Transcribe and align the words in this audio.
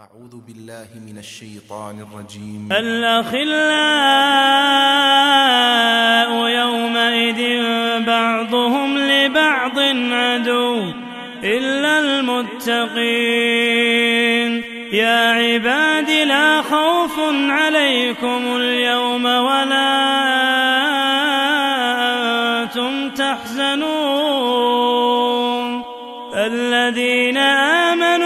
أعوذ 0.00 0.34
بالله 0.46 0.88
من 1.06 1.18
الشيطان 1.18 2.00
الرجيم. 2.00 2.68
الأخلاء 2.72 3.50
يومئذ 6.48 7.40
بعضهم 8.06 8.98
لبعض 8.98 9.78
عدو 10.12 10.92
إلا 11.44 11.98
المتقين. 11.98 12.90
يا 14.92 15.32
عباد 15.32 16.10
لا 16.10 16.62
خوف 16.62 17.20
عليكم 17.50 18.56
اليوم 18.56 19.24
ولا 19.24 19.96
أنتم 22.62 23.10
تحزنون. 23.10 24.70
الذين 26.34 27.36
آمنوا 27.36 28.19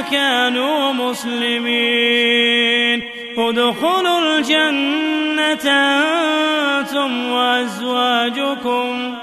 وكانوا 0.00 0.92
مسلمين. 0.92 3.02
ادخلوا 3.38 4.38
الجنة 4.38 5.70
أنتم 6.80 7.30
وأزواجكم. 7.30 9.14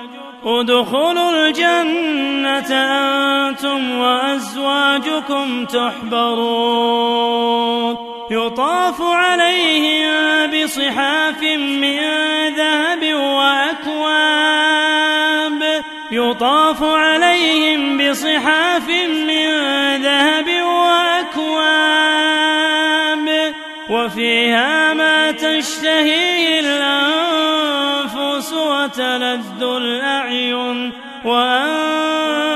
ادخلوا 0.45 1.31
الجنة 1.31 2.73
أنتم 2.73 3.97
وأزواجكم 3.97 5.65
تحبرون. 5.65 7.17
يطاف 8.31 9.01
عليهم 9.01 10.51
بصحاف 10.51 11.41
من 11.57 11.99
ذهب 12.55 13.13
وأكواب. 13.13 14.67
يطاف 16.11 16.83
عليهم 16.83 17.97
بصحاف 17.97 18.89
من 18.89 19.26
وفيها 24.17 24.93
ما 24.93 25.31
تشتهيه 25.31 26.59
الأنفس 26.59 28.53
وتلذ 28.53 29.63
الأعين 29.63 30.91
وأنتم 31.25 32.51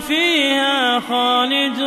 فيها 0.00 1.00
خالدون 1.00 1.86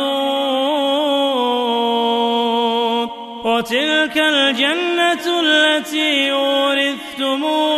وتلك 3.44 4.18
الجنة 4.18 5.40
التي 5.40 6.32
أورثتموها 6.32 7.70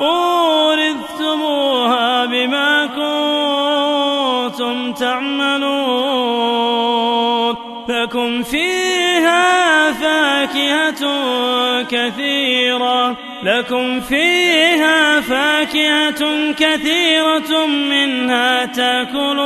أورثتموها 0.00 1.46
بما 2.26 2.86
كنتم 4.46 4.92
تعملون. 4.92 6.59
لكم 7.88 8.42
فيها 8.42 9.92
فاكهة 9.92 11.02
كثيرة. 11.82 13.16
لكم 13.42 14.00
فيها 14.00 15.20
فاكهة 15.20 16.52
كثيرة 16.52 17.66
منها 17.66 18.64
تأكلون. 18.64 19.40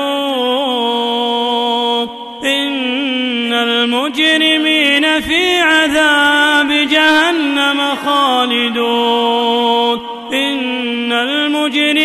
إن 2.45 3.53
المجرمين 3.53 5.21
في 5.21 5.61
عذاب 5.61 6.69
جهنم 6.69 7.81
خالدون. 8.07 10.01
إن 10.33 11.13
المجرمين 11.13 12.04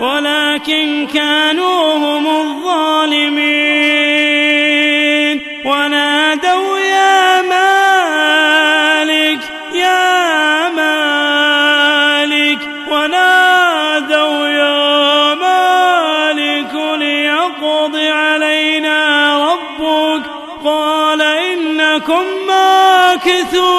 ولكن 0.00 1.06
كانوا 1.14 1.94
هم 1.94 2.26
الظالمين. 2.26 3.50
ونادوا 5.64 6.78
يا 6.78 7.42
مالك 7.42 9.40
يا 9.74 10.68
مالك. 10.68 12.58
ونادوا 12.90 14.48
يا 14.48 15.34
مالك 15.34 16.74
ليقض 16.98 17.96
علينا 17.96 19.36
ربك. 19.52 20.22
قال 20.64 21.22
إنكم 21.22 22.24
ماكثون. 22.48 23.69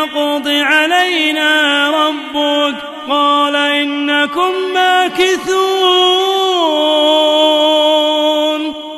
ليقض 0.00 0.48
علينا 0.48 1.90
ربك. 1.90 2.74
قال 3.10 3.56
إنكم 3.56 4.52
ماكثون. 4.74 5.60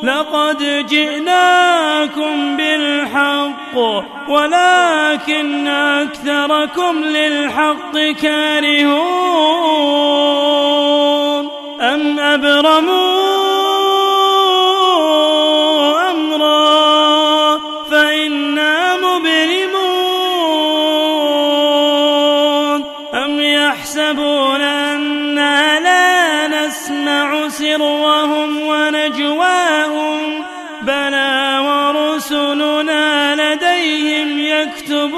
لقد 0.02 0.86
جئناكم 0.90 2.56
بالحق 2.56 3.76
ولكن 4.28 5.68
أكثركم 5.68 7.04
للحق 7.04 7.98
كارهون. 8.22 9.02
أم 11.80 12.18
أبرموا 12.18 13.41
يحسبون 23.92 24.60
أنا 24.60 25.80
لا 25.80 26.48
نسمع 26.48 27.48
سرهم 27.48 28.60
ونجواهم 28.60 30.44
بلى 30.82 31.58
ورسلنا 31.66 33.34
لديهم 33.34 34.38
يكتبون. 34.38 35.12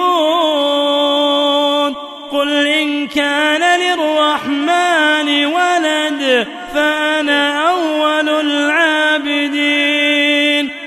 قل 2.32 2.66
إن 2.66 3.06
كان 3.06 3.80
للرحمن 3.80 5.46
ولد 5.46 6.46
فأنا 6.74 7.68
أول 7.70 8.28
العابدين. 8.28 9.84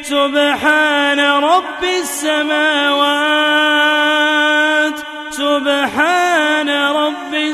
سبحان 0.01 1.19
رب 1.19 1.83
السماوات 2.01 3.47
سبحان 5.31 6.16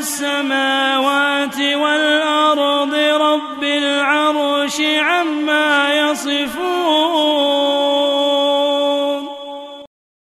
السماوات 0.04 1.60
والأرض 1.60 2.94
رب 2.96 3.64
العرش 3.64 4.82
عما 4.82 5.94
يصفون 5.94 7.03